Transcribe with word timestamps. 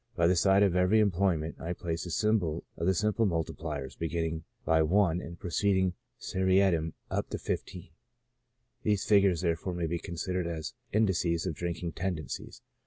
By 0.15 0.25
the 0.25 0.35
side 0.35 0.63
of 0.63 0.75
every 0.75 0.99
employment 0.99 1.57
I 1.61 1.73
placed 1.73 2.07
a 2.07 2.09
symbol 2.09 2.63
of 2.75 2.87
the 2.87 2.93
simple 2.95 3.27
multipliers, 3.27 3.95
beginning 3.95 4.45
by 4.65 4.79
i, 4.81 5.11
and 5.11 5.37
proceeding 5.39 5.93
seriatim 6.19 6.93
up 7.11 7.29
to 7.29 7.37
15; 7.37 7.89
these 8.81 9.05
figures, 9.05 9.41
therefore, 9.41 9.75
may 9.75 9.85
be 9.85 9.99
considered 9.99 10.47
as 10.47 10.73
indices 10.91 11.45
of 11.45 11.53
drinking 11.53 11.91
tendencies. 11.91 12.63